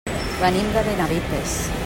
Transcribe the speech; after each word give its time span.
Venim 0.39 0.71
de 0.77 0.83
Benavites. 0.89 1.59